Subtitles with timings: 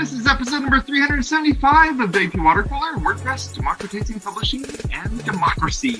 [0.00, 4.64] This is episode number 375 of WP Water Cooler, WordPress, Democratizing Publishing,
[4.94, 5.96] and Democracy.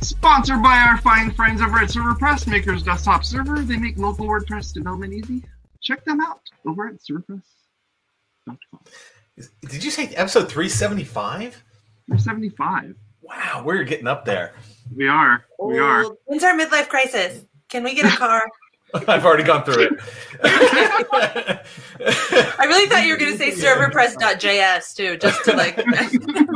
[0.00, 3.60] Sponsored by our fine friends over at ServerPress, Maker's Desktop Server.
[3.60, 5.42] They make local WordPress development easy.
[5.82, 8.80] Check them out over at serverpress.com.
[9.68, 11.52] Did you say episode 375?
[12.06, 12.94] 375.
[13.20, 14.54] Wow, we're getting up there.
[14.96, 15.44] We are.
[15.62, 16.06] We are.
[16.24, 17.44] When's our midlife crisis?
[17.68, 18.42] Can we get a car?
[19.08, 19.92] I've already gone through it.
[21.98, 25.76] I really thought you were going to say serverpress.js too, just to like,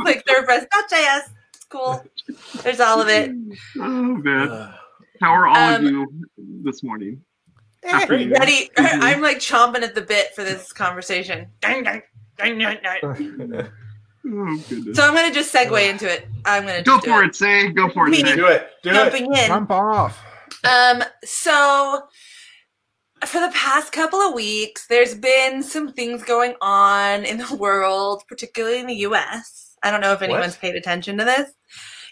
[0.03, 1.21] like serverpress.js.
[1.53, 2.03] It's cool.
[2.63, 3.31] There's all of it.
[3.77, 4.49] Oh, man.
[4.49, 4.73] Uh,
[5.21, 6.07] How are all Um, of you
[6.63, 7.21] this morning?
[7.83, 8.31] eh, Afternoon.
[8.31, 8.69] Ready?
[8.77, 8.99] Mhm.
[9.01, 11.47] I'm like chomping at the bit for this conversation.
[11.61, 12.01] Dang, dang,
[12.37, 12.99] dang, dang, dang.
[13.03, 14.57] Oh.
[14.93, 16.27] So I'm going to just segue into it.
[16.45, 17.73] I'm going to Go for it, Sé.
[17.75, 18.35] Go for it, Me say.
[18.35, 18.67] do it.
[18.83, 18.93] Do it.
[18.93, 19.47] Jumping in.
[19.47, 20.23] Jump off.
[20.63, 22.01] Um, so
[23.25, 28.23] for the past couple of weeks, there's been some things going on in the world,
[28.27, 29.75] particularly in the US.
[29.83, 31.51] I don't know if anyone's paid attention to this.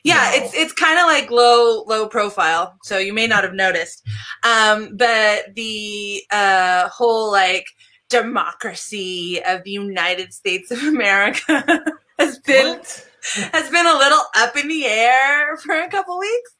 [0.03, 0.43] Yeah, No.
[0.45, 4.01] it's it's kind of like low low profile, so you may not have noticed.
[4.43, 7.65] Um, but the uh, whole like
[8.09, 11.83] democracy of the United States of America
[12.19, 13.07] has been What?
[13.53, 16.51] has been a little up in the air for a couple weeks.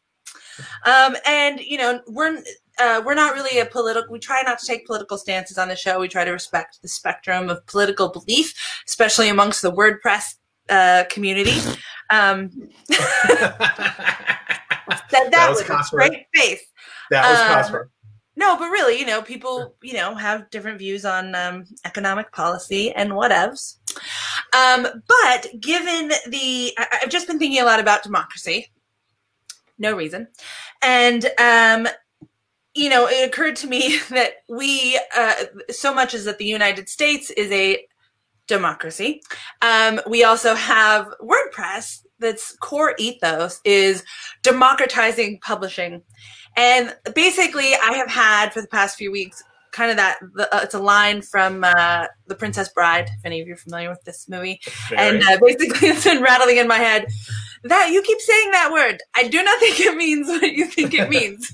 [0.86, 2.42] Um, and you know, we're
[2.80, 4.12] uh, we're not really a political.
[4.12, 6.00] We try not to take political stances on the show.
[6.00, 8.54] We try to respect the spectrum of political belief,
[8.88, 10.36] especially amongst the WordPress
[10.70, 11.58] uh, community.
[12.12, 12.52] Um,
[15.10, 16.62] said that, That was with a straight face.
[17.12, 17.90] That was Um, Cosper.
[18.36, 22.94] No, but really, you know, people, you know, have different views on um, economic policy
[22.94, 23.76] and whatevs.
[24.56, 28.72] Um, but given the, I, I've just been thinking a lot about democracy.
[29.80, 30.28] No reason,
[30.82, 31.88] and um,
[32.76, 35.34] you know, it occurred to me that we, uh,
[35.70, 37.86] so much as that the United States is a
[38.48, 39.22] democracy.
[39.62, 42.02] Um, we also have WordPress.
[42.20, 44.04] That's core ethos is
[44.44, 46.02] democratizing publishing.
[46.58, 49.42] And basically, I have had for the past few weeks
[49.72, 50.18] kind of that.
[50.34, 53.06] The, uh, it's a line from uh, The Princess Bride.
[53.06, 54.60] If any of you are familiar with this movie,
[54.98, 57.08] and uh, basically, it's been rattling in my head
[57.64, 58.99] that you keep saying that word.
[59.15, 61.52] I do not think it means what you think it means.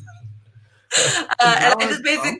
[0.97, 2.39] uh, and I just basically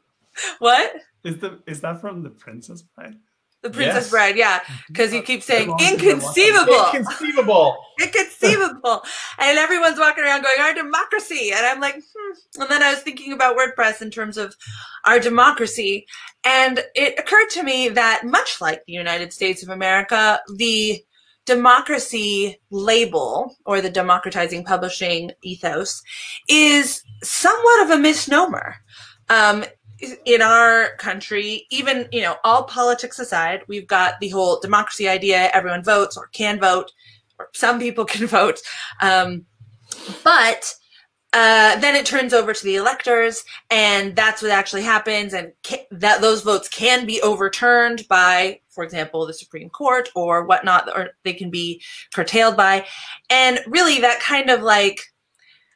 [0.58, 0.92] what
[1.24, 3.16] Is the is that from the Princess Bride?
[3.60, 4.10] the Princess Yes.
[4.10, 6.94] Bride, yeah, because you keep saying As long as you don't want them- inconceivable.
[6.94, 7.76] Inconceivable.
[8.00, 9.02] inconceivable.
[9.40, 11.50] And everyone's walking around going, our democracy.
[11.52, 12.60] And I'm like, hmm.
[12.62, 14.54] And then I was thinking about WordPress in terms of
[15.06, 16.06] our democracy.
[16.44, 21.02] And it occurred to me that much like the United States of America, the
[21.48, 26.02] democracy label or the democratizing publishing ethos
[26.46, 28.76] is somewhat of a misnomer.
[29.30, 29.64] Um,
[30.26, 35.50] in our country, even, you know, all politics aside, we've got the whole democracy idea.
[35.54, 36.92] Everyone votes or can vote
[37.38, 38.60] or some people can vote.
[39.00, 39.46] Um,
[40.22, 40.74] but
[41.32, 45.34] uh, then it turns over to the electors, and that's what actually happens.
[45.34, 50.44] And ca- that those votes can be overturned by, for example, the Supreme Court or
[50.46, 51.82] whatnot, or they can be
[52.14, 52.86] curtailed by.
[53.28, 55.00] And really, that kind of like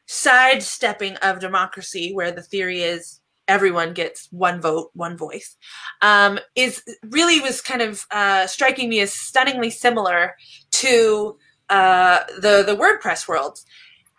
[0.07, 5.57] sidestepping of democracy, where the theory is everyone gets one vote, one voice,
[6.01, 10.35] um, is really was kind of uh, striking me as stunningly similar
[10.71, 11.37] to
[11.69, 13.59] uh, the the WordPress world,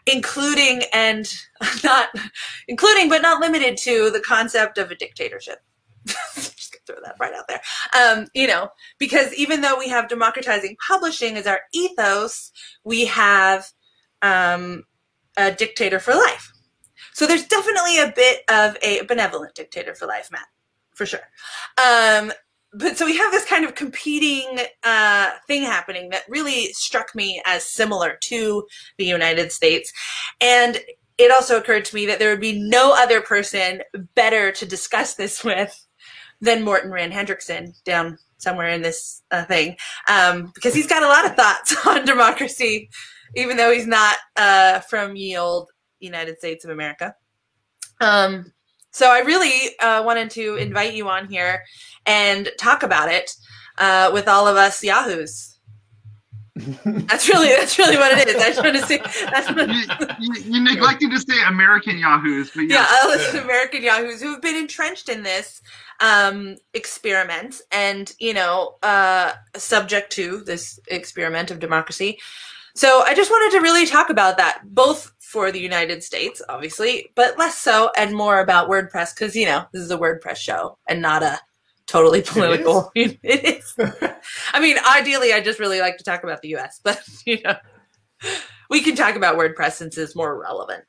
[0.06, 1.34] including and
[1.84, 2.09] not
[2.68, 5.59] including but not limited to the concept of a dictatorship.
[6.06, 7.62] Just gonna throw that right out there.
[7.97, 8.69] Um, you know,
[9.00, 12.52] because even though we have democratizing publishing as our ethos,
[12.84, 13.68] we have
[14.22, 14.84] um,
[15.38, 16.52] a dictator for life.
[17.13, 20.47] So there's definitely a bit of a benevolent dictator for life, Matt,
[20.96, 21.19] for sure.
[21.78, 22.31] Um,
[22.74, 27.42] but so we have this kind of competing uh, thing happening that really struck me
[27.46, 28.66] as similar to
[28.98, 29.92] the United States.
[30.42, 30.80] And
[31.18, 33.81] it also occurred to me that there would be no other person
[34.16, 35.86] better to discuss this with
[36.42, 39.78] than Morten Rand-Hendriksen down somewhere in this uh, thing,
[40.10, 42.90] um, because he's got a lot of thoughts on democracy,
[43.36, 45.69] even though he's not uh, from ye old
[46.00, 47.16] United States of America.
[48.02, 48.52] Um,
[48.94, 51.63] so I really uh, wanted to invite you on here
[52.06, 53.36] and talk about it
[53.78, 55.50] uh, with all of us yahoos.
[56.86, 58.36] That's really that's really what it is.
[58.36, 59.84] I just want to say that's what, you,
[60.19, 62.98] you, you neglected to say American Yahoos, but yeah, yeah.
[63.01, 65.63] all those American yahoos who have been entrenched in this
[66.00, 72.19] um, experiment and you know uh, subject to this experiment of democracy.
[72.75, 77.12] So I just wanted to really talk about that, both for the United States, obviously,
[77.16, 80.78] but less so and more about WordPress because, you know, this is a WordPress show
[80.88, 81.40] and not a
[81.86, 82.92] totally political.
[82.96, 83.75] It is.
[84.54, 87.56] I mean, ideally, I just really like to talk about the US, but, you know,
[88.70, 90.84] we can talk about WordPress since it's more relevant.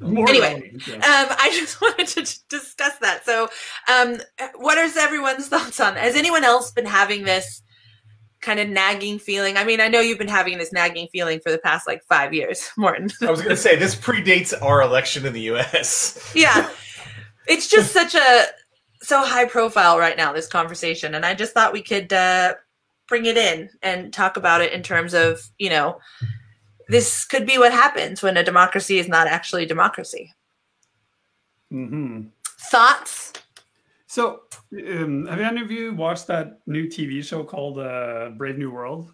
[0.00, 1.04] More Anyway, relevant.
[1.04, 3.24] Um, I just wanted to t- discuss that.
[3.24, 3.48] So,
[3.92, 4.18] um,
[4.56, 5.96] what is everyone's thoughts on?
[5.96, 7.62] Has anyone else been having this
[8.44, 9.56] kind of nagging feeling?
[9.56, 12.34] I mean, I know you've been having this nagging feeling for the past like five
[12.34, 13.10] years, Morten.
[13.22, 16.32] I was going to say this predates our election in the U.S.
[16.34, 16.70] yeah,
[17.46, 18.44] it's just such a
[19.02, 20.32] so high profile right now.
[20.32, 22.54] This conversation, and I just thought we could uh,
[23.08, 25.98] bring it in and talk about it in terms of you know.
[26.86, 30.34] This could be what happens when a democracy is not actually democracy.
[31.72, 32.24] Mm-hmm.
[32.60, 33.32] Thoughts?
[34.14, 38.70] So, um, have any of you watched that new TV show called uh, Brave New
[38.70, 39.12] World?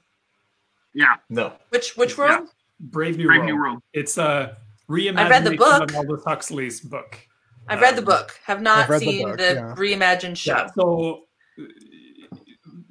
[0.93, 1.55] Yeah, No.
[1.71, 2.41] Which which Yeah.
[2.41, 2.49] world?
[2.81, 3.51] Brave New Brave World.
[3.51, 3.83] New World.
[3.95, 4.59] It's a
[4.91, 5.83] reimagining I read the book.
[5.91, 7.19] of Aldous Huxley's book.
[7.67, 8.39] I've read the Um, book.
[8.45, 9.75] Have not I've the seen book, the, yeah.
[9.75, 10.53] reimagined show.
[10.55, 11.23] Yeah, so
[11.59, 11.63] uh,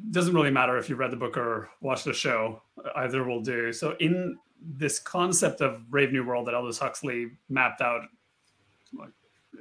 [0.10, 2.64] doesn't really matter if you read the book or watched the show.
[2.96, 3.72] Either will do.
[3.72, 8.02] So in this concept of Brave New World that Aldous Huxley mapped out
[8.98, 9.12] like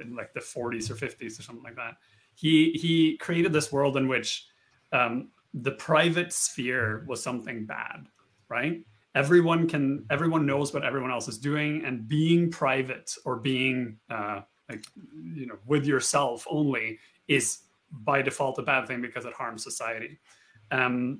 [0.01, 1.93] in like the 40s or 50s or something like that,
[2.39, 4.47] he he created this world in which
[4.93, 8.07] um, the private sphere was something bad,
[8.47, 8.81] right?
[9.13, 14.41] Everyone can everyone knows what everyone else is doing, and being private or being uh,
[14.69, 14.85] like
[15.21, 16.97] you know with yourself only
[17.27, 17.59] is
[17.91, 20.17] by default a bad thing because it harms society.
[20.71, 21.19] Um,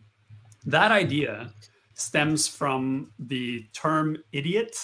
[0.67, 1.51] that idea
[1.95, 4.77] stems from the term idiot,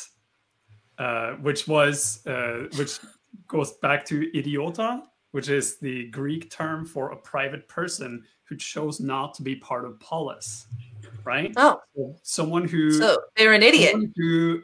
[0.98, 3.00] uh, which was uh, which
[3.48, 5.04] goes back to idiota,
[5.36, 9.84] which is the Greek term for a private person who chose not to be part
[9.84, 10.66] of polis,
[11.26, 11.52] right?
[11.58, 13.98] Oh, So someone who so they're an idiot.
[14.16, 14.64] who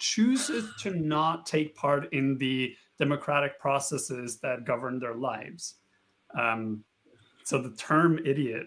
[0.00, 5.76] chooses to not take part in the democratic processes that govern their lives.
[6.36, 6.82] Um,
[7.44, 8.66] so the term idiot.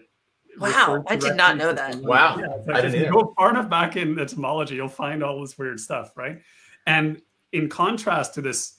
[0.58, 1.96] Wow, I did not know that.
[1.96, 3.12] Wow, Yeah, I didn't if you either.
[3.12, 6.38] go far enough back in etymology, you'll find all this weird stuff, right?
[6.86, 7.20] And
[7.52, 8.78] in contrast to this,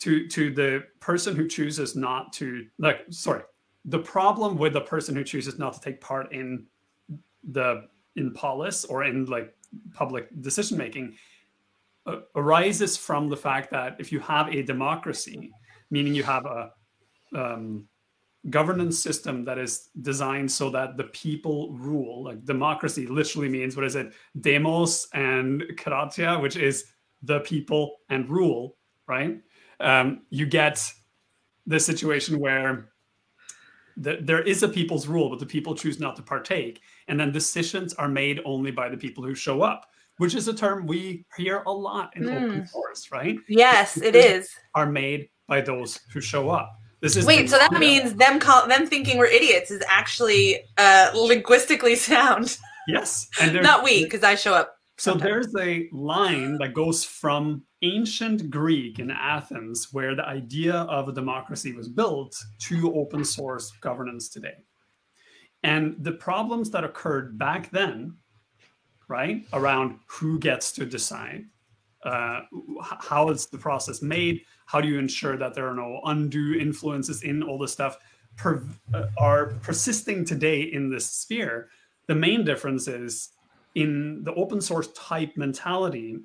[0.00, 3.42] to to the person who chooses not to like, sorry,
[3.84, 6.66] the problem with the person who chooses not to take part in
[7.50, 9.54] the in polis or in like
[9.92, 11.14] public decision making
[12.06, 15.50] uh, arises from the fact that if you have a democracy,
[15.90, 16.72] meaning you have a
[17.34, 17.86] um,
[18.48, 23.84] governance system that is designed so that the people rule, like democracy literally means what
[23.84, 24.12] is it?
[24.40, 26.86] Demos and kratia, which is
[27.22, 28.76] the people and rule,
[29.06, 29.40] right?
[29.80, 30.82] Um, you get
[31.66, 32.90] the situation where
[33.96, 36.80] the, there is a people's rule, but the people choose not to partake.
[37.08, 39.86] And then decisions are made only by the people who show up,
[40.18, 42.68] which is a term we hear a lot in open Mm.
[42.68, 43.36] source, right?
[43.48, 44.50] Yes, it is.
[44.74, 46.72] Are made by those who show up.
[47.00, 51.10] This is Wait, so that means them call them thinking we're idiots is actually uh,
[51.14, 52.58] linguistically sound.
[52.86, 54.76] yes, and Not we, because I show up.
[55.00, 61.08] So there's a line that goes from ancient Greek in Athens, where the idea of
[61.08, 64.56] a democracy was built, to open source governance today.
[65.62, 68.18] And the problems that occurred back then,
[69.08, 71.46] right, around who gets to decide,
[72.04, 72.40] uh,
[72.82, 77.22] how is the process made, how do you ensure that there are no undue influences
[77.22, 77.96] in all this stuff,
[78.36, 81.70] per- uh, are persisting today in this sphere.
[82.06, 83.30] The main difference is
[83.74, 86.18] in the open source type mentality,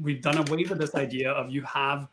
[0.00, 2.08] we've done away with this idea of you have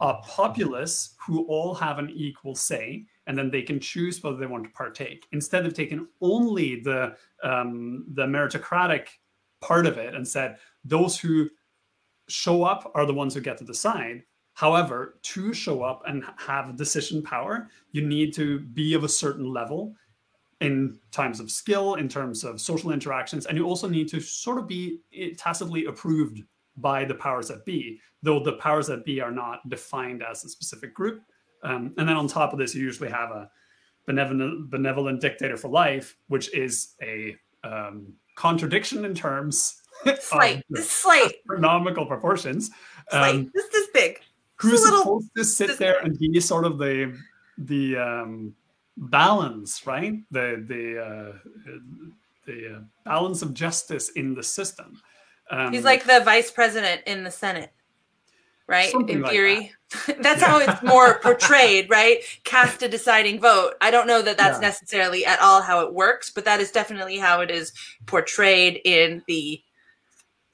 [0.00, 4.46] a populace who all have an equal say, and then they can choose whether they
[4.46, 5.26] want to partake.
[5.32, 9.06] Instead of taking only the um, the meritocratic
[9.60, 11.48] part of it and said those who
[12.28, 14.24] show up are the ones who get to decide.
[14.54, 19.46] However, to show up and have decision power, you need to be of a certain
[19.46, 19.94] level
[20.62, 24.58] in times of skill, in terms of social interactions, and you also need to sort
[24.58, 26.42] of be eh, tacitly approved
[26.76, 30.48] by the powers that be, though the powers that be are not defined as a
[30.48, 31.22] specific group.
[31.62, 33.50] Um, and then on top of this, you usually have a
[34.06, 39.82] benevolent, benevolent dictator for life, which is a um, contradiction in terms
[40.20, 42.70] Slight, of this slight, astronomical proportions.
[43.10, 43.34] slight.
[43.34, 44.20] Um, this this big.
[44.56, 47.16] who's supposed to sit there and be sort of the
[47.58, 48.54] the um,
[48.96, 50.14] balance, right?
[50.30, 51.32] The the uh,
[52.46, 55.00] the uh, balance of justice in the system.
[55.50, 57.72] Um, He's like the vice president in the Senate,
[58.66, 58.92] right?
[58.94, 59.72] In like theory.
[60.20, 62.22] that's how it's more portrayed, right?
[62.44, 63.74] Cast a deciding vote.
[63.80, 64.68] I don't know that that's Yeah.
[64.68, 67.72] necessarily at all how it works, but that is definitely how it is
[68.06, 69.62] portrayed in the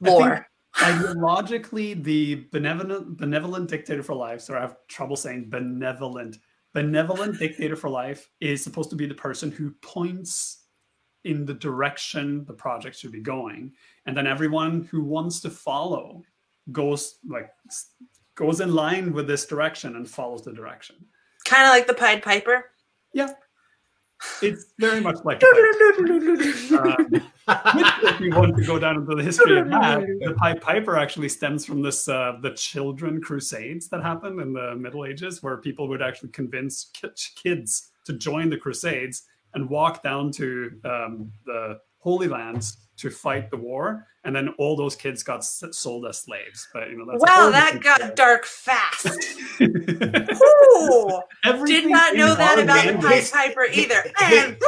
[0.01, 0.49] lore.
[0.75, 4.41] ideologically, the benevolent benevolent dictator for life.
[4.41, 6.39] So I have trouble saying benevolent.
[6.79, 10.67] Benevolent dictator for life is supposed to be the person who points
[11.25, 13.73] in the direction the project should be going,
[14.07, 16.23] and then everyone who wants to follow
[16.71, 17.51] goes like
[18.37, 20.95] goes in line with this direction and follows the direction.
[21.45, 22.67] Kind of like the Pied Piper.
[23.13, 23.33] Yeah,
[24.43, 25.43] it's very much like.
[25.43, 27.07] um,
[27.49, 31.29] if you want to go down into the history of that, the Pied Piper actually
[31.29, 35.89] stems from this uh, the children crusades that happened in the Middle Ages, where people
[35.89, 36.91] would actually convince
[37.37, 43.51] kids to join the crusades and walk down to um, the Holy Lands to fight
[43.51, 46.67] the war, and then all those kids got sold as slaves.
[46.73, 48.15] But you know, that's wow, that got story.
[48.15, 49.07] dark fast.
[49.61, 51.21] Ooh,
[51.67, 54.03] did not know that about the Pied Piper either.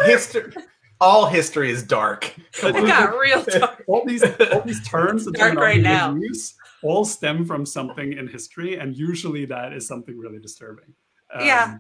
[0.04, 0.52] history,
[1.00, 2.35] all history is dark.
[2.62, 3.85] It got real dark.
[3.87, 6.14] all these, all these terms that dark right now.
[6.14, 10.92] Use, all stem from something in history, and usually that is something really disturbing.
[11.32, 11.78] Um, yeah.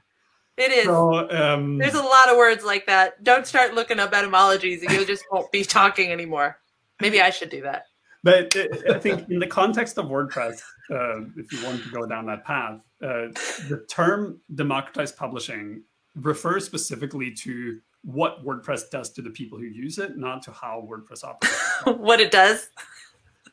[0.56, 0.84] It is.
[0.84, 3.22] So, um, There's a lot of words like that.
[3.24, 6.58] Don't start looking up etymologies and you just won't be talking anymore.
[7.00, 7.84] Maybe I should do that.
[8.22, 12.06] But uh, I think in the context of WordPress, uh, if you want to go
[12.06, 13.28] down that path, uh,
[13.68, 15.82] the term democratized publishing
[16.14, 20.86] refers specifically to what WordPress does to the people who use it, not to how
[20.90, 21.56] WordPress operates.
[21.98, 22.68] what it does?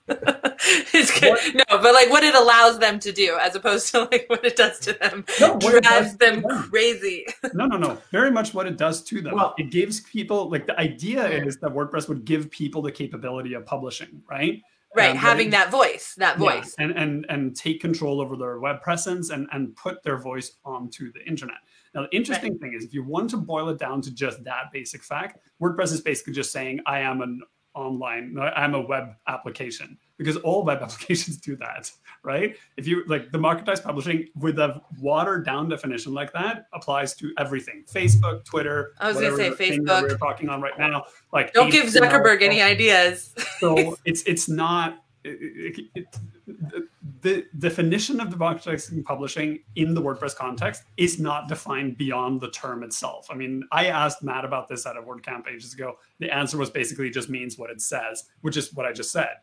[0.93, 1.55] it's good.
[1.55, 4.55] No, but like what it allows them to do, as opposed to like what it
[4.55, 7.25] does to them, no, drives them, them crazy.
[7.53, 7.97] no, no, no.
[8.11, 9.35] Very much what it does to them.
[9.35, 13.53] Well, it gives people like the idea is that WordPress would give people the capability
[13.53, 14.61] of publishing, right?
[14.95, 18.37] Right, um, having it, that voice, that voice, yeah, and and and take control over
[18.37, 21.57] their web presence and and put their voice onto the internet.
[21.93, 22.61] Now, the interesting right.
[22.61, 25.91] thing is, if you want to boil it down to just that basic fact, WordPress
[25.91, 27.41] is basically just saying, I am an
[27.77, 28.37] online.
[28.55, 31.91] I'm a web application because all web applications do that
[32.23, 32.57] right?
[32.75, 37.85] If you like democratized publishing with a watered down definition like that applies to everything.
[37.87, 40.01] Facebook twitter i was gonna say facebook.
[40.01, 43.33] we're talking on right now like don't give zuckerberg any ideas.
[43.59, 46.07] So it's it's not it, it,
[46.45, 46.83] it,
[47.21, 52.83] the definition of democratizing publishing in the WordPress context is not defined beyond the term
[52.83, 53.27] itself.
[53.29, 55.97] I mean, I asked Matt about this at a WordCamp ages ago.
[56.19, 59.35] The answer was basically just means what it says, which is what I just said.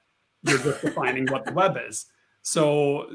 [0.42, 2.06] You're just defining what the web is.
[2.42, 3.08] So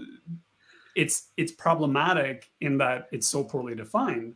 [0.96, 4.36] it's it's problematic in that it's so poorly defined.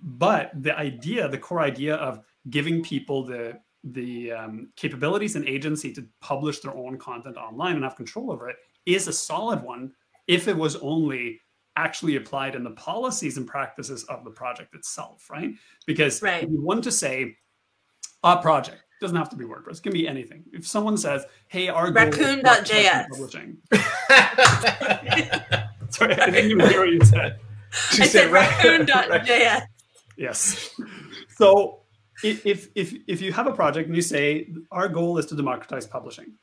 [0.00, 3.58] But the idea, the core idea of giving people the
[3.92, 8.48] the um, capabilities and agency to publish their own content online and have control over
[8.48, 9.92] it is a solid one
[10.26, 11.40] if it was only
[11.76, 15.54] actually applied in the policies and practices of the project itself, right?
[15.86, 16.42] Because right.
[16.48, 17.36] you want to say
[18.24, 20.42] a project doesn't have to be WordPress; it can be anything.
[20.52, 23.58] If someone says, "Hey, our raccoon.js," publishing.
[25.90, 27.38] Sorry, I didn't even hear what you said.
[27.92, 29.62] She I said, said raccoon.js.
[30.16, 30.74] yes.
[31.36, 31.77] So
[32.24, 35.86] if if if you have a project and you say our goal is to democratize
[35.86, 36.34] publishing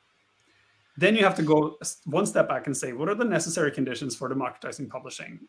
[0.96, 4.16] then you have to go one step back and say what are the necessary conditions
[4.16, 5.40] for democratizing publishing?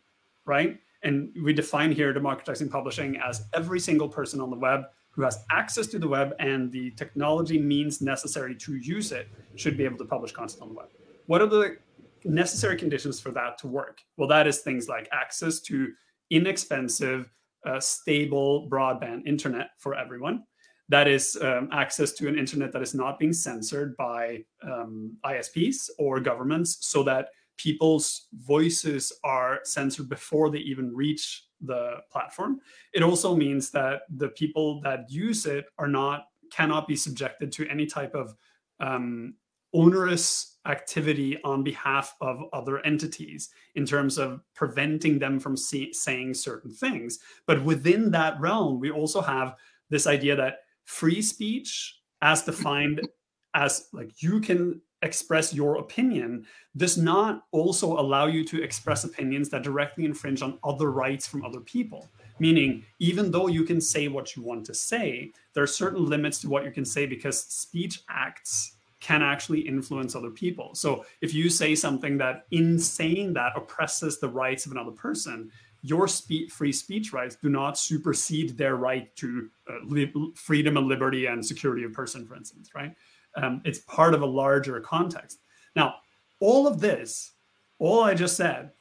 [0.46, 0.80] Right?
[1.04, 5.44] And we define here democratizing publishing as every single person on the web who has
[5.52, 9.98] access to the web and the technology means necessary to use it should be able
[9.98, 10.90] to publish content on the web.
[11.28, 11.78] What are the
[12.24, 14.02] necessary conditions for that to work?
[14.18, 15.92] Well that is things like access to
[16.30, 17.32] inexpensive
[17.80, 20.44] stable broadband internet for everyone.
[20.90, 25.90] That is um, access to an internet that is not being censored by um, ISPs
[26.00, 32.60] or governments, so that people's voices are censored before they even reach the platform.
[32.94, 37.68] It also means that the people that use it are not cannot be subjected to
[37.68, 38.34] any type of
[38.80, 39.34] um,
[39.74, 46.34] onerous activity on behalf of other entities in terms of preventing them from see, saying
[46.34, 47.20] certain things.
[47.46, 49.56] But within that realm, we also have
[49.90, 53.02] this idea that free speech, as defined
[53.54, 56.46] as like you can express your opinion,
[56.76, 61.46] does not also allow you to express opinions that directly infringe on other rights from
[61.46, 62.10] other people.
[62.40, 66.40] Meaning, even though you can say what you want to say, there are certain limits
[66.42, 68.77] to what you can say because speech acts
[69.08, 70.76] can actually influence other people.
[70.76, 75.50] So if you say something that in saying that oppresses the rights of another person,
[75.82, 80.88] your spe- free speech rights do not supersede their right to uh, li- freedom and
[80.88, 82.94] liberty and security of person, for instance, right?
[83.38, 85.40] Um, it's part of a larger context.
[85.74, 85.96] Now,
[86.42, 87.32] all of this,
[87.80, 88.72] all I just said,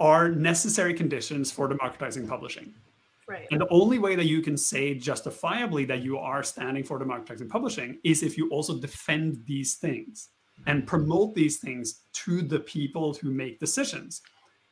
[0.00, 2.74] are necessary conditions for democratizing publishing.
[3.28, 3.46] Right.
[3.50, 7.48] And the only way that you can say justifiably that you are standing for democratizing
[7.48, 10.30] publishing is if you also defend these things.
[10.66, 14.22] and promote these things to the people who make decisions.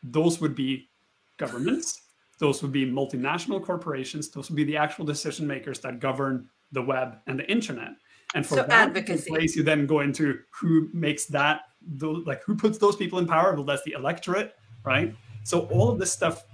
[0.03, 0.89] Those would be
[1.37, 2.03] governments,
[2.39, 6.83] those would be multinational corporations, those would be the actual decision makers that govern the
[6.83, 7.91] web and the internet.
[8.35, 9.31] And for So that advocacy.
[9.31, 11.61] place, you then go into who makes that,
[12.01, 13.55] like who puts those people in power?
[13.55, 15.15] Well, that's the electorate, right?
[15.45, 16.45] So all of this stuff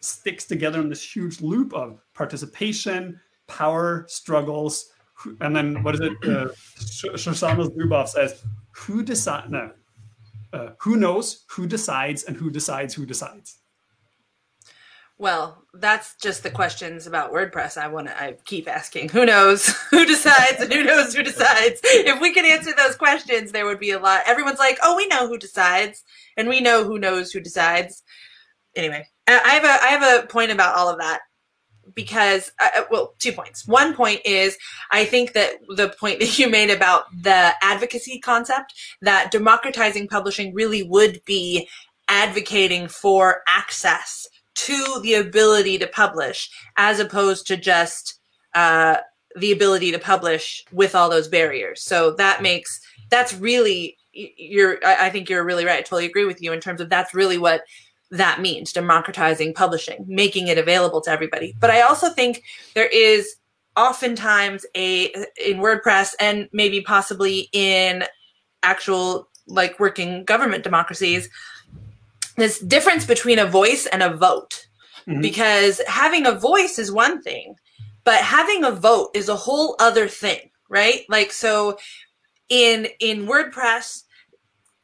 [0.00, 4.90] sticks together in this huge loop of participation, power struggles,
[5.40, 6.12] and then what is it?
[6.24, 8.42] Uh, Sh- Shoshana Zuboff says,
[8.72, 9.50] "Who decides?
[9.50, 9.72] No,
[10.52, 13.58] uh, who knows who decides, and who decides who decides."
[15.18, 19.10] Well, that's just the questions about WordPress I want to I keep asking.
[19.10, 21.80] Who knows who decides and who knows who decides?
[21.84, 24.22] If we could answer those questions, there would be a lot.
[24.26, 26.02] Everyone's like, "Oh, we know who decides."
[26.36, 28.02] And we know who knows who decides.
[28.74, 31.20] Anyway, I I have a I have a point about all of that
[31.94, 33.66] because uh, well, two points.
[33.66, 34.56] One point is
[34.90, 40.54] I think that the point that you made about the advocacy concept that democratizing publishing
[40.54, 41.68] really would be
[42.08, 48.20] advocating for access to the ability to publish as opposed to just
[48.54, 48.96] uh,
[49.36, 55.08] the ability to publish with all those barriers so that makes that's really you're I
[55.08, 57.62] think you're really right i totally agree with you in terms of that's really what
[58.10, 61.54] that means democratizing publishing making it available to everybody.
[61.60, 62.42] But i also think
[62.74, 63.36] there is
[63.76, 65.06] oftentimes a
[65.44, 68.04] in wordpress and maybe possibly in
[68.62, 71.28] actual like working government democracies
[72.36, 74.66] this difference between a voice and a vote.
[75.06, 75.22] Mhm.
[75.22, 77.54] because having a voice is one thing
[78.04, 81.04] but having a vote is a whole other thing right?
[81.08, 81.78] Like so
[82.48, 84.04] in in wordpress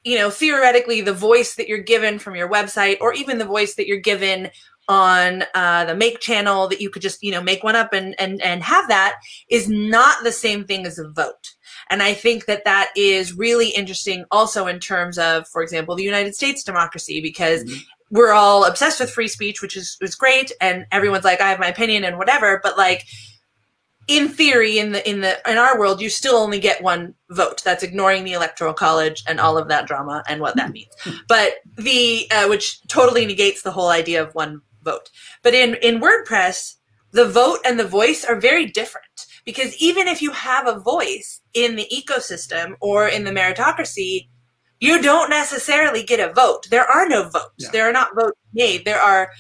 [0.07, 3.75] you know theoretically the voice that you're given from your website or even the voice
[3.75, 4.49] that you're given
[4.89, 8.15] on uh, the make channel that you could just you know make one up and
[8.21, 9.17] and and have that
[9.51, 11.55] is not the same thing as a vote
[11.91, 16.05] and i think that that is really interesting also in terms of for example the
[16.05, 17.81] united states democracy because Mhm.
[18.13, 21.59] we're all obsessed with free speech which is is great and everyone's like i have
[21.59, 23.05] my opinion and whatever but like
[24.09, 27.63] in theory in the in the in our world you still only get one vote.
[27.65, 30.93] That's ignoring the electoral college and all of that drama and what that means.
[31.29, 35.11] But the uh, which totally negates the whole idea of one vote.
[35.43, 36.75] But in in wordpress
[37.13, 39.27] the vote and the voice are very different.
[39.45, 44.29] Because even if you have a voice in the ecosystem or in the meritocracy
[44.79, 46.67] you don't necessarily get a vote.
[46.71, 47.55] There are no votes.
[47.57, 47.71] Yeah.
[47.73, 48.85] there are not votes made.
[48.85, 49.31] There are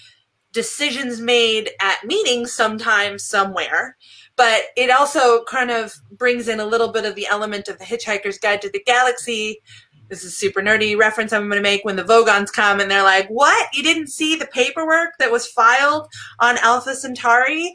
[0.52, 3.96] decisions made at meetings sometimes somewhere
[4.36, 7.84] but it also kind of brings in a little bit of the element of the
[7.84, 9.60] hitchhiker's guide to the galaxy.
[10.08, 12.90] This is a super nerdy reference i'm going to make when the vogons come and
[12.90, 13.68] they're like what?
[13.74, 16.06] You didn't see the paperwork that was filed
[16.38, 17.72] on alpha centauri?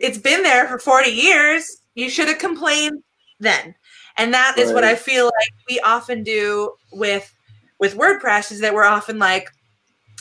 [0.00, 1.82] It's been there for 40 years.
[1.94, 3.02] You should have complained
[3.38, 3.74] then.
[4.16, 7.32] And that is what i feel like we often do with
[7.78, 9.48] with wordpress is that we're often like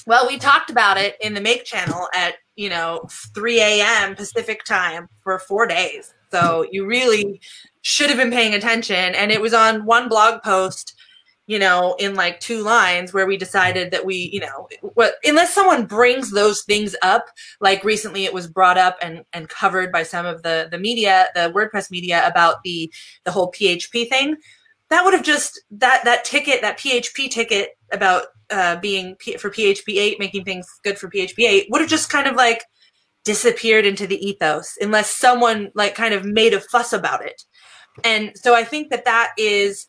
[0.08, 4.66] well we talked about it in the make channel at you know 3 a.m pacific
[4.66, 6.14] time for four days.
[6.32, 7.42] So you really
[7.82, 9.16] should have been paying attention.
[9.16, 10.94] And it was on one blog post
[11.48, 15.52] you know in like two lines where we decided that we you know what unless
[15.52, 17.26] someone brings those things up
[17.60, 21.26] like recently it was brought up and and covered by some of the the media
[21.34, 22.94] the wordpress media about the
[23.24, 24.36] the whole php thing
[24.92, 29.50] that would have just that that ticket that php ticket about uh, being P- for
[29.50, 32.64] php 8 making things good for php 8 would have just kind of like
[33.26, 37.44] disappeared into the ethos unless someone like kind of made a fuss about it.
[38.04, 39.88] And so i think that that is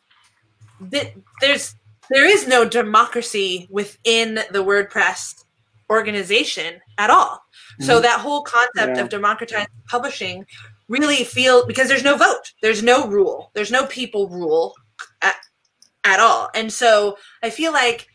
[0.81, 1.73] that there's
[2.09, 5.33] there is no democracy within the wordpress
[5.89, 7.41] organization at all.
[7.79, 9.01] So that whole concept Yeah.
[9.03, 10.45] of democratizing publishing
[10.89, 14.73] really feel because there's no vote there's no rule there's no people rule
[15.21, 15.37] at,
[16.03, 16.49] at all.
[16.53, 18.07] And so i feel like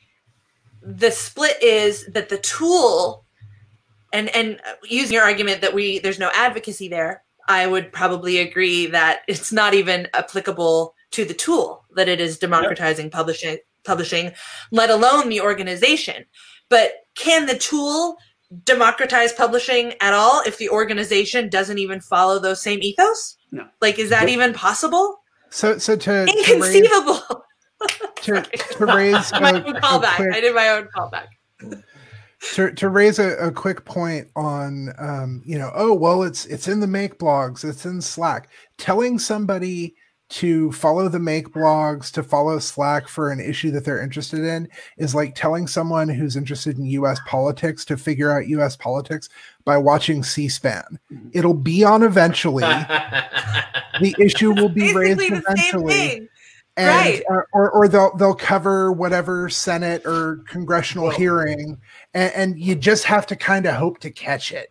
[0.87, 3.25] the split is that the tool
[4.12, 8.87] and and using your argument that we there's no advocacy there i would probably agree
[8.87, 14.33] that it's not even applicable to the tool that it is democratizing publishing publishing
[14.70, 16.27] let alone the organization.
[16.68, 18.18] But can the tool
[18.64, 23.37] democratize publishing at all if the organization doesn't even follow those same ethos?
[23.53, 23.66] No.
[23.81, 25.22] like is that even possible?
[25.51, 27.44] So, so to to raise, inconceivable
[28.23, 30.17] to, to raise my a, own callback.
[30.17, 31.27] Quick- i did my own callback.
[32.55, 36.69] To, to raise a, a quick point on um, you know oh well it's it's
[36.69, 38.51] in the make blogs it's in slack.
[38.79, 39.95] Telling somebody
[40.29, 44.69] to follow the make blogs to follow slack for an issue that they're interested in
[44.99, 49.29] is like telling someone who's interested in us politics to figure out us politics
[49.65, 50.99] by watching c-span.
[51.12, 51.31] Mhm.
[51.33, 52.65] it'll be on eventually.
[53.99, 55.95] The issue will be raised basically the same eventually.
[55.95, 56.29] thing
[56.77, 57.23] and Right.
[57.29, 61.79] or, or or they'll they'll cover whatever Senate or congressional Well- hearing,
[62.15, 64.71] and, and you just have to kind of hope to catch it.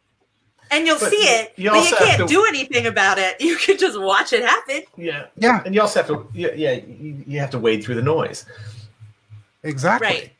[0.71, 3.35] And you'll But see it, you but you can't to- do anything about it.
[3.39, 4.81] You can just watch it happen.
[4.97, 7.95] Yeah, Yeah, and you also have to yeah, yeah you, you have to wade through
[7.95, 8.45] the noise.
[9.63, 10.31] exactly.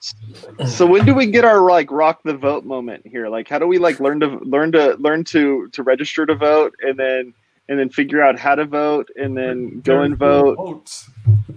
[0.60, 0.68] Right.
[0.70, 3.28] So when do we get our like rock the vote moment here?
[3.30, 6.76] Like, how do we like learn to learn to learn to to register to vote,
[6.82, 7.34] and then
[7.70, 10.58] and then figure out how to vote, and then go and vote?
[10.58, 11.06] vote.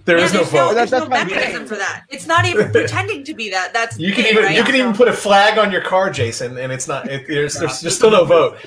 [0.05, 0.73] There Yeah, is no there's vote.
[0.73, 2.05] there's That's no my mechanism for that.
[2.09, 3.73] It's not even pretending to be that.
[3.73, 4.55] That's You can thing, even right?
[4.55, 7.07] you can even put a flag on your car, Jason, and it's not.
[7.07, 8.57] It, there's, there's there's still no vote.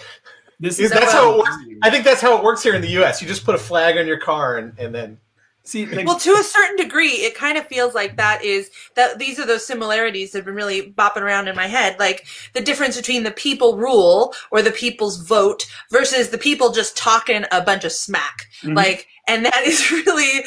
[0.61, 1.57] This Is is that's how it works?
[1.83, 3.21] I think that's how it works here in the U.S.
[3.21, 5.19] You just put a flag on your car, and, and then
[5.65, 9.21] See, like, well to a certain degree it kind of feels like that is that
[9.21, 12.61] these are those similarities that have been really bopping around in my head like the
[12.61, 17.61] difference between the people rule or the people's vote versus the people just talking a
[17.63, 18.75] bunch of smack Mhm.
[18.75, 20.45] like and that is really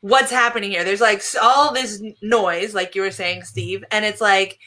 [0.00, 4.20] what's happening here there's like all this noise like you were saying steve and it's
[4.20, 4.58] like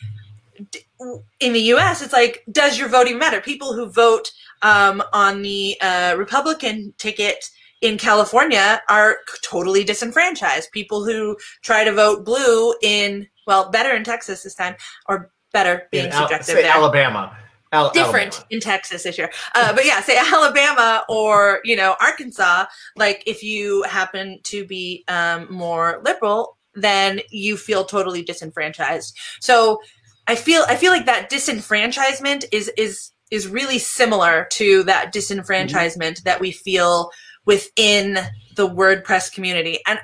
[1.39, 5.75] in the us it's like does your voting matter people who vote um, on the
[5.81, 7.49] uh, republican ticket
[7.81, 10.71] in California are totally disenfranchised.
[10.71, 14.75] People who try to vote blue in, well, better in Texas this time,
[15.07, 16.71] or better being in Al- subjective there.
[16.71, 17.35] Alabama,
[17.71, 18.45] Al- Different Alabama.
[18.49, 19.31] in Texas this year.
[19.55, 25.03] Uh, but yeah, say Alabama or, you know, Arkansas, like if you happen to be
[25.07, 29.17] um, more liberal, then you feel totally disenfranchised.
[29.39, 29.79] So
[30.27, 36.23] I feel, I feel like that disenfranchisement is, is, is really similar to that disenfranchisement
[36.23, 37.09] that we feel
[37.45, 38.17] within
[38.55, 39.79] the WordPress community.
[39.87, 39.99] And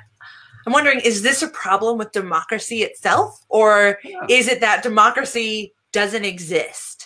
[0.66, 4.20] I'm wondering, is this a problem with democracy itself, or Yeah.
[4.28, 6.97] is it that democracy doesn't exist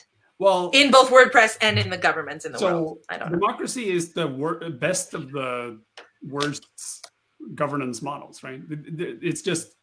[0.43, 2.99] well, in both WordPress and in the governments in the so world?
[3.09, 3.39] I don't know.
[3.39, 5.81] democracy is the wor- best of the
[6.29, 6.67] worst
[7.55, 8.61] governance models, right?
[8.71, 9.75] It- it- It's just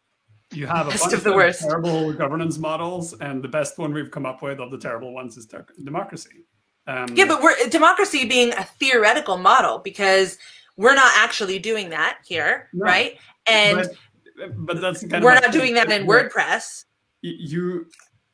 [0.52, 1.62] you have a Best bunch of the worst.
[1.62, 5.38] terrible governance models, and the best one we've come up with of the terrible ones
[5.38, 6.45] is de- democracy.
[6.88, 10.39] Um, Yeah, but we're democracy being a theoretical model because
[10.76, 12.84] we're not actually doing that here, No.
[12.86, 13.19] right?
[13.45, 16.86] And but, but that's kind we're not doing that in WordPress.
[17.22, 17.86] you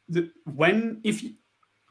[0.08, 1.22] the, when if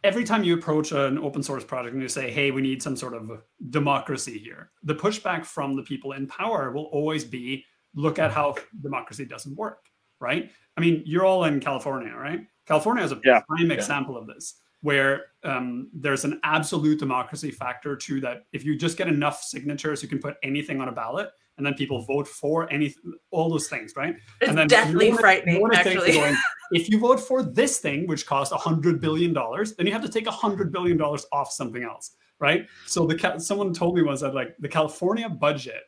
[0.04, 2.94] every time you approach an open source project and you say hey we need some
[2.94, 7.64] sort of democracy here the pushback from the people in power will always be
[7.94, 9.86] look at how democracy doesn't work
[10.20, 13.40] right i mean you're all in california right california is a Yeah.
[13.48, 13.74] prime Yeah.
[13.74, 18.98] example of this where um, there's an absolute democracy factor to that if you just
[18.98, 22.70] get enough signatures you can put anything on a ballot and then people vote for
[22.72, 22.94] any
[23.30, 26.12] all those things right It's and then definitely frightening, no one is taking actually.
[26.14, 26.36] going,
[26.72, 30.02] if you vote for this thing, which costs a hundred billion dollars, then you have
[30.02, 32.66] to take a hundred billion dollars off something else, right?
[32.86, 35.82] So the someone told me once that like the California budget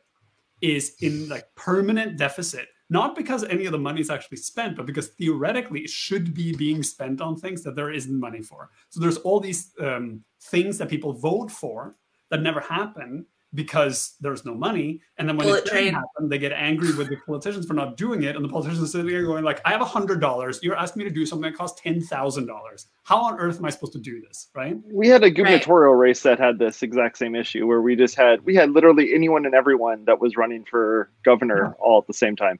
[0.61, 4.87] is in like permanent deficit, not because any of the money is actually spent, but
[4.87, 8.71] because theoretically it should be being spent on things that there isn't money for.
[8.91, 11.97] So there's all these um, things that people vote for
[12.31, 15.01] that never happen because there's no money.
[15.19, 15.95] And then when Bullet it doesn't train.
[15.95, 18.37] happen, they get angry with the politicians for not doing it.
[18.37, 20.61] And the politicians are sitting there going like, I have a hundred dollars.
[20.63, 22.87] You're asking me to do something that costs ten thousand dollars.
[23.05, 24.49] How on earth am I supposed to do this?
[24.55, 24.77] Right?
[24.93, 28.45] We had a gubernatorial race that had this exact same issue, where we just had
[28.45, 32.37] we had literally anyone and everyone that was running for governor all at the same
[32.37, 32.59] time.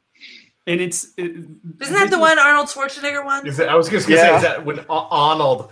[0.68, 3.46] And it's it, Isn't that the one Arnold Schwarzenegger won?
[3.46, 4.31] Is that, I was just gonna Yeah.
[4.31, 5.70] say is that when Ar- Arnold.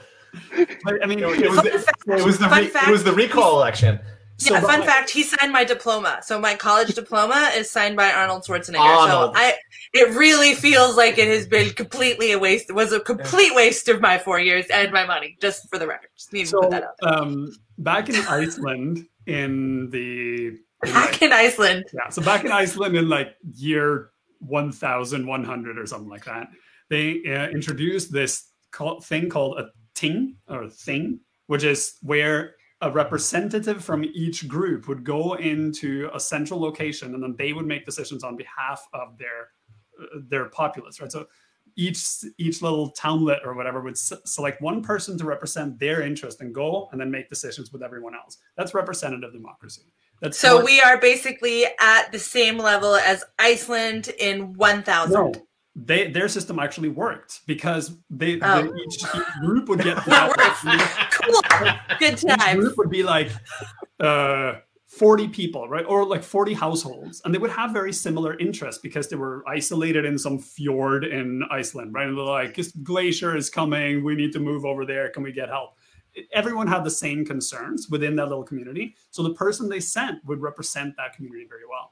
[0.52, 3.12] I mean, It, was- it was the, fact- it was the re- it was the
[3.12, 4.00] recall election.
[4.38, 6.20] Yeah, so- fun fact, he signed my diploma.
[6.22, 8.78] So my college diploma is signed by Arnold Schwarzenegger.
[8.80, 9.34] Arnold.
[9.34, 9.54] So I
[9.92, 14.00] it really feels like it has been completely a waste was a complete waste of
[14.00, 16.10] my four years and my money, just for the record.
[16.16, 17.18] Just need to so put that out.
[17.20, 21.84] um, back in Iceland in the in like- Back in Iceland.
[21.94, 22.08] Yeah.
[22.10, 26.48] So back in Iceland in like year 1100 or something like that,
[26.90, 32.90] they uh, introduced this call, thing called a ting or thing, which is where a
[32.90, 37.84] representative from each group would go into a central location and then they would make
[37.86, 39.48] decisions on behalf of their
[40.00, 41.10] uh, their populace, right?
[41.10, 41.26] So
[41.76, 41.98] each
[42.36, 46.54] each little townlet or whatever would s- select one person to represent their interest and
[46.54, 48.36] goal and then make decisions with everyone else.
[48.56, 49.82] That's representative democracy.
[50.20, 55.14] That's So not- we are basically at the same level as Iceland in 1000.
[55.14, 55.32] No,
[55.76, 58.62] they their system actually worked because they, Oh.
[58.62, 59.02] they each,
[59.40, 59.96] group would get
[61.12, 61.40] cool.
[61.98, 62.60] Good times.
[62.60, 63.30] group would be like
[64.00, 64.54] uh
[64.86, 65.84] 40 people right?
[65.88, 67.20] Or like 40 households.
[67.24, 71.42] And they would have very similar interests because they were isolated in some fjord in
[71.50, 72.06] iceland right?
[72.06, 74.04] And they're like this glacier is coming.
[74.04, 75.08] We need to move over there.
[75.08, 75.76] Can we get help?
[76.32, 78.94] Everyone had the same concerns within that little community.
[79.10, 81.90] So the person they sent would represent that community very well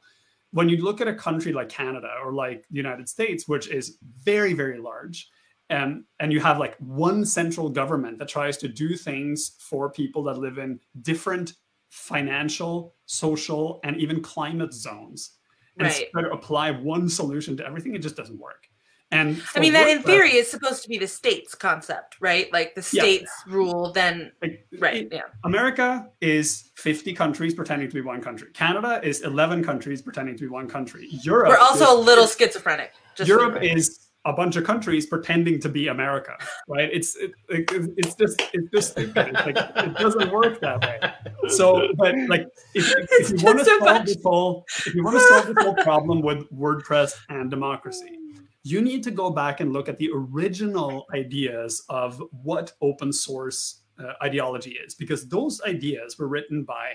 [0.53, 3.99] when you look at a country like Canada or like the United States, which is
[4.23, 5.29] very, very large,
[5.71, 10.23] um, and you have like one central government that tries to do things for people
[10.25, 11.55] that live in different
[11.89, 15.39] financial, social, and even climate zones,
[15.79, 16.09] and Right.
[16.13, 18.69] try to apply one solution to everything, it just doesn't work.
[19.13, 22.51] And I mean, that in theory is supposed to be the state's concept, right?
[22.53, 23.03] Like the Yeah.
[23.03, 25.21] states rule, then like, right, it- yeah.
[25.45, 28.49] America is 50 countries pretending to be one country.
[28.55, 31.09] Canada is 11 countries pretending to be one country.
[31.23, 32.93] Europe We're also a little schizophrenic.
[33.15, 33.61] Just so Europe know.
[33.61, 36.89] is a bunch of countries pretending to be America, right?
[36.93, 37.65] It's it, it,
[37.99, 38.97] it's just it's just.
[38.97, 41.01] It's like it doesn't work that way.
[41.49, 45.19] So, but like if, if, you want to solve bunch- this whole if you want
[45.19, 48.17] to solve this whole problem with WordPress and democracy,
[48.63, 53.83] you need to go back and look at the original ideas of what open source
[53.99, 56.95] uh, ideology is, because those ideas were written by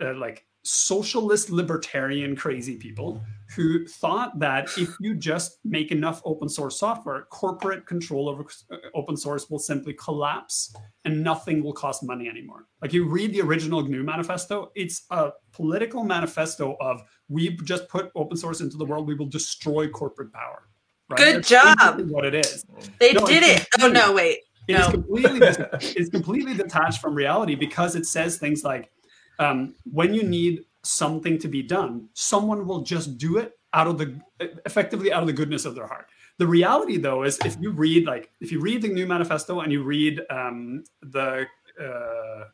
[0.00, 3.22] uh, like socialist libertarian crazy people
[3.54, 8.76] who thought that if you just make enough open source software corporate control over uh,
[8.94, 10.74] open source will simply collapse
[11.04, 15.30] and nothing will cost money anymore like you read the original gnu manifesto it's a
[15.52, 20.32] political manifesto of we just put open source into the world we will destroy corporate
[20.32, 20.68] power
[21.10, 21.18] right?
[21.18, 22.00] Good That's job.
[22.08, 22.64] what it is
[22.98, 23.66] They No, did it.
[23.82, 24.38] Oh no, wait.
[24.66, 24.90] it is No.
[24.92, 25.40] completely
[25.82, 28.90] it's completely detached from reality because it says things like
[29.38, 33.98] um, when you need something to be done someone will just do it out of
[33.98, 34.18] the
[34.64, 36.06] effectively out of the goodness of their heart.
[36.38, 39.70] The reality though is if you read like if you read the gnu manifesto and
[39.70, 41.46] you read um, the
[41.80, 42.44] uh,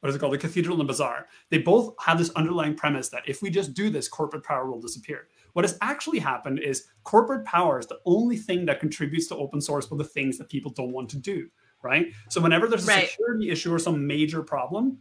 [0.00, 0.32] what is it called?
[0.32, 3.74] The cathedral and the bazaar they both have this underlying premise that if we just
[3.74, 5.28] do this corporate power will disappear.
[5.52, 9.60] What has actually happened is corporate power is the only thing that contributes to open
[9.60, 11.48] source for the things that people don't want to do
[11.82, 12.12] right?
[12.28, 13.08] So whenever there's a Right.
[13.08, 14.98] security issue or some major problem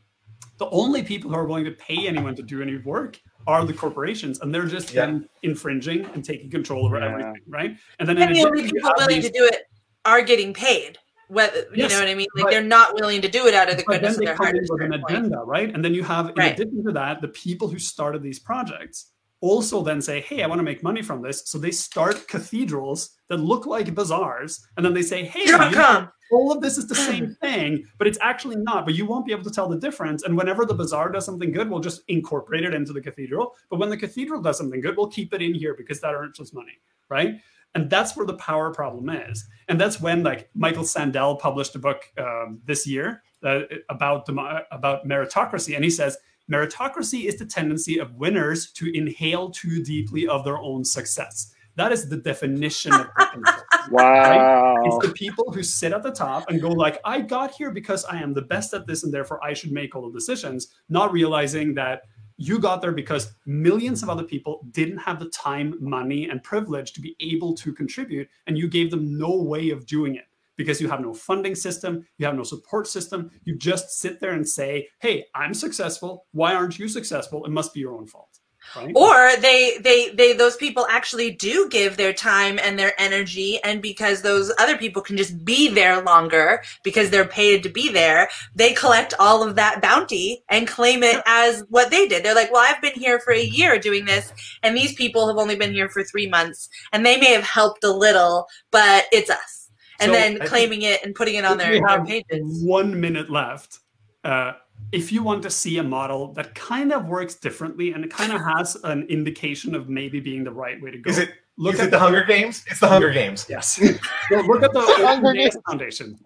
[0.58, 3.73] the only people who are willing to pay anyone to do any work are the
[3.73, 5.06] corporations and they're just Yeah.
[5.06, 7.06] then infringing and taking control over Yeah.
[7.10, 9.63] everything right and then And the only addition, you people willing these- to do it
[10.06, 10.97] are getting paid.
[11.30, 12.28] Whether you Yes, know what I mean?
[12.36, 14.36] Like but- they're not willing to do it out of the but goodness of their
[14.36, 14.56] heart.
[14.56, 15.12] in at with an certain point.
[15.12, 15.73] agenda, right?
[15.73, 16.54] And then you have, in Right.
[16.60, 20.60] addition to that, the people who started these projects also then say, "Hey, I want
[20.60, 24.93] to make money from this." So they start cathedrals that look like bazaars, and then
[24.93, 26.10] they say, "Hey, you Dot know, com.
[26.31, 28.85] All of this is the same thing, but it's actually not.
[28.85, 30.23] But you won't be able to tell the difference.
[30.23, 33.55] And whenever the bazaar does something good, we'll just incorporate it into the cathedral.
[33.69, 36.39] But when the cathedral does something good, we'll keep it in here because that earns
[36.39, 37.35] us money, right?
[37.75, 39.45] And that's where the power problem is.
[39.67, 44.63] And that's when like Michael Sandel published a book um, this year uh, about demo-
[44.71, 46.17] about meritocracy, and he says
[46.51, 51.53] meritocracy is the tendency of winners to inhale too deeply of their own success.
[51.75, 53.07] That is the definition of
[53.91, 54.84] Wow.
[54.86, 58.06] It's the people who sit at the top and go like, I got here because
[58.06, 61.12] I am the best at this and therefore I should make all the decisions, not
[61.12, 62.04] realizing that
[62.38, 66.93] you got there because millions of other people didn't have the time, money, and privilege
[66.93, 70.23] to be able to contribute, and you gave them no way of doing it
[70.56, 73.30] because you have no funding system, you have no support system.
[73.43, 76.28] You just sit there and say, Hey, I'm successful.
[76.32, 77.45] Why aren't you successful?
[77.45, 78.38] It must be your own fault.
[78.75, 78.91] Right?
[78.95, 83.82] Or they, they, they, those people actually do give their time and their energy, and
[83.82, 88.29] because those other people can just be there longer because they're paid to be there,
[88.55, 92.23] they collect all of that bounty and claim it as what they did.
[92.23, 94.32] They're like, well, I've been here for a year doing this,
[94.63, 97.84] and these people have only been here for three months, and they may have helped
[97.84, 99.71] a little, but it's us.
[99.99, 102.63] And So, then I claiming it and putting it on their pages.
[102.63, 103.79] one minute left.
[104.23, 104.53] Uh,
[104.91, 108.31] if you want to see a model that kind of works differently and it kind
[108.31, 111.75] of has an indication of maybe being the right way to go, Is it look
[111.75, 112.65] is at it the Hunger Games?
[112.67, 113.45] It's the Hunger Games.
[113.49, 113.73] Yes.
[114.29, 115.57] so look at the Hunger OpenJS Games.
[115.67, 116.19] Foundation.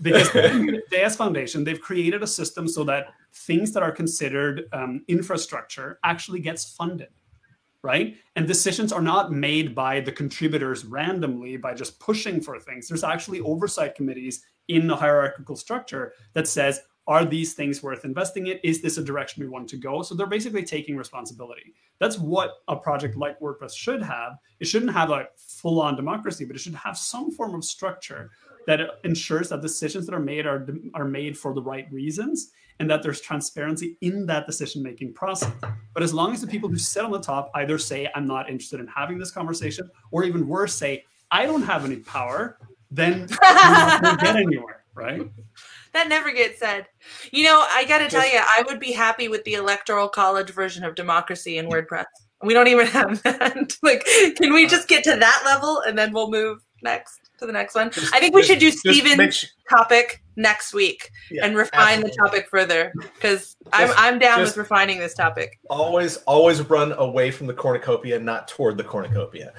[0.00, 5.04] Because the JS Foundation, they've created a system so that things that are considered um,
[5.08, 7.08] infrastructure actually gets funded,
[7.82, 8.16] right?
[8.34, 12.88] And decisions are not made by the contributors randomly by just pushing for things.
[12.88, 18.48] There's actually oversight committees in the hierarchical structure that says, are these things worth investing
[18.48, 18.58] in?
[18.62, 20.02] Is this a direction we want to go?
[20.02, 21.74] So they're basically taking responsibility.
[21.98, 24.38] That's what a project like WordPress should have.
[24.60, 28.30] It shouldn't have a full on democracy, but it should have some form of structure
[28.66, 32.90] that ensures that decisions that are made are, are made for the right reasons and
[32.90, 35.52] that there's transparency in that decision making process.
[35.94, 38.50] But as long as the people who sit on the top either say, I'm not
[38.50, 42.58] interested in having this conversation, or even worse, say, I don't have any power,
[42.90, 45.30] then we're not going to get anywhere, right?
[45.96, 46.86] That never gets said.
[47.32, 50.50] You know, I got to tell you, I would be happy with the electoral college
[50.50, 52.04] version of democracy in WordPress.
[52.42, 53.74] We don't even have that.
[53.82, 54.04] like,
[54.36, 54.76] can we uh-huh.
[54.76, 57.88] just get to that level and then we'll move next to the next one?
[58.12, 62.10] I think we should do Just Steven's su- topic next week Yeah, and refine absolutely.
[62.10, 65.58] the topic further because I'm I'm down with refining this topic.
[65.70, 69.54] Always, always run away from the cornucopia, not toward the cornucopia.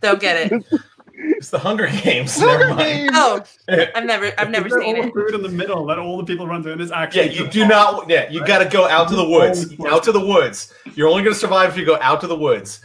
[0.00, 0.64] Don't get it.
[1.26, 2.38] It's the Hunger Games.
[2.38, 2.78] Hunger Never mind.
[2.78, 3.10] Games!
[3.14, 3.44] Oh,
[3.94, 5.14] I've never I've never Put seen all the it.
[5.14, 5.84] food in the middle.
[5.84, 6.80] Let all the people run through it.
[6.80, 8.08] It's Yeah, actually you do not.
[8.08, 9.74] Yeah, you got to go out to the woods.
[9.86, 10.72] Out to the woods.
[10.94, 12.80] You're only going to survive if you go out to the woods.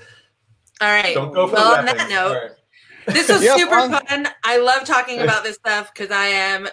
[0.81, 1.13] All right.
[1.13, 2.51] Don't go for well, the on that note, All right.
[3.07, 4.27] this was Yep, super on- fun.
[4.43, 6.69] I love talking about this stuff because I am a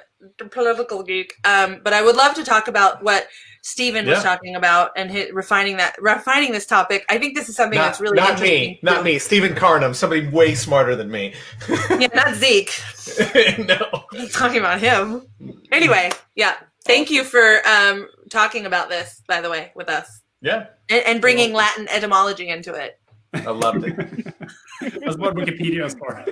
[0.50, 1.34] political geek.
[1.44, 3.28] Um, but I would love to talk about what
[3.62, 7.04] Stephen was talking about and hit, refining that refining this topic.
[7.08, 8.70] I think this is something Not, that's really not interesting.
[8.70, 8.80] me.
[8.82, 9.18] Not me.
[9.18, 9.94] Stephen Carnum.
[9.94, 11.34] Somebody way smarter than me.
[11.98, 12.70] Yeah, not Zeke.
[13.66, 14.04] no.
[14.12, 15.26] I'm talking about him.
[15.72, 16.56] Anyway, yeah.
[16.84, 21.20] Thank you for um, talking about this, by the way, with us Yeah, and, and
[21.20, 23.00] bringing Latin etymology into it.
[23.34, 23.96] I loved it.
[24.80, 26.24] That's what Wikipedia is for.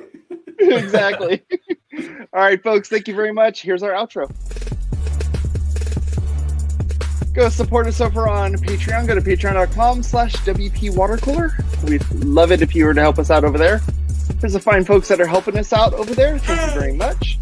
[0.61, 1.43] exactly.
[2.33, 3.63] All right, folks, thank you very much.
[3.63, 4.31] Here's our outro.
[7.35, 9.09] Go support us over on Patreon.
[9.09, 11.53] Go to patreon.com slash WP Watercooler.
[11.83, 13.81] We'd love it if you were to help us out over there.
[14.41, 16.39] There's the fine folks that are helping us out over there.
[16.39, 17.39] Thank you very much.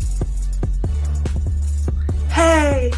[2.31, 2.91] Hey.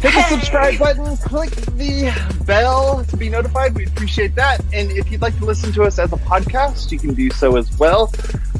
[0.00, 2.12] Hit the subscribe button, click the
[2.46, 3.74] bell to be notified.
[3.74, 4.60] We appreciate that.
[4.72, 7.56] And if you'd like to listen to us as a podcast, you can do so
[7.56, 8.12] as well.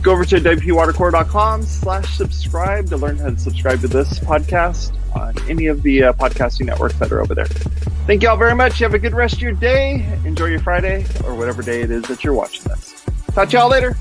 [0.03, 5.35] Go over to wpwatercooler.com slash subscribe to learn how to subscribe to this podcast on
[5.49, 7.47] any of the uh, podcasting networks that are over there.
[8.07, 8.81] Thank you all very much.
[8.81, 10.07] You have a good rest of your day.
[10.25, 13.05] Enjoy your Friday or whatever day it is that you're watching this.
[13.35, 13.97] Talk to y'all later.